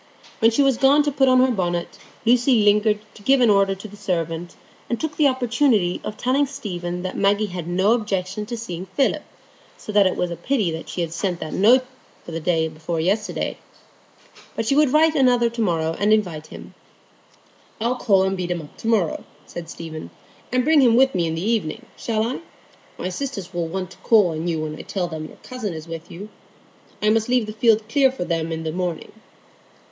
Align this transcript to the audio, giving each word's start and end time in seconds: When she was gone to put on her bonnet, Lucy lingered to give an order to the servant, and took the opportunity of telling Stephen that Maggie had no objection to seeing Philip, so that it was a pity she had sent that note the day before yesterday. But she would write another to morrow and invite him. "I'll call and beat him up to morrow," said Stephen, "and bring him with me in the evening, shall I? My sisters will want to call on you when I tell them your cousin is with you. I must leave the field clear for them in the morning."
When 0.39 0.49
she 0.49 0.63
was 0.63 0.77
gone 0.77 1.03
to 1.03 1.11
put 1.11 1.27
on 1.27 1.41
her 1.41 1.51
bonnet, 1.51 1.99
Lucy 2.25 2.63
lingered 2.65 2.97
to 3.13 3.21
give 3.21 3.39
an 3.39 3.51
order 3.51 3.75
to 3.75 3.87
the 3.87 3.95
servant, 3.95 4.55
and 4.89 4.99
took 4.99 5.15
the 5.15 5.27
opportunity 5.27 6.01
of 6.03 6.17
telling 6.17 6.47
Stephen 6.47 7.03
that 7.03 7.15
Maggie 7.15 7.45
had 7.53 7.67
no 7.67 7.91
objection 7.93 8.47
to 8.47 8.57
seeing 8.57 8.87
Philip, 8.87 9.21
so 9.77 9.91
that 9.91 10.07
it 10.07 10.15
was 10.15 10.31
a 10.31 10.35
pity 10.35 10.83
she 10.87 11.01
had 11.01 11.13
sent 11.13 11.39
that 11.39 11.53
note 11.53 11.85
the 12.25 12.39
day 12.39 12.67
before 12.67 12.99
yesterday. 12.99 13.59
But 14.55 14.65
she 14.65 14.75
would 14.75 14.91
write 14.91 15.13
another 15.13 15.51
to 15.51 15.61
morrow 15.61 15.95
and 15.99 16.11
invite 16.11 16.47
him. 16.47 16.73
"I'll 17.79 17.93
call 17.97 18.23
and 18.23 18.35
beat 18.35 18.49
him 18.49 18.63
up 18.63 18.75
to 18.77 18.87
morrow," 18.87 19.23
said 19.45 19.69
Stephen, 19.69 20.09
"and 20.51 20.63
bring 20.63 20.81
him 20.81 20.95
with 20.95 21.13
me 21.13 21.27
in 21.27 21.35
the 21.35 21.47
evening, 21.47 21.85
shall 21.95 22.23
I? 22.25 22.39
My 22.97 23.09
sisters 23.09 23.53
will 23.53 23.67
want 23.67 23.91
to 23.91 23.97
call 23.97 24.29
on 24.29 24.47
you 24.47 24.61
when 24.61 24.77
I 24.79 24.81
tell 24.81 25.07
them 25.07 25.27
your 25.27 25.37
cousin 25.43 25.75
is 25.75 25.87
with 25.87 26.09
you. 26.09 26.29
I 27.03 27.11
must 27.11 27.29
leave 27.29 27.45
the 27.45 27.53
field 27.53 27.87
clear 27.87 28.11
for 28.11 28.25
them 28.25 28.51
in 28.51 28.63
the 28.63 28.71
morning." 28.71 29.11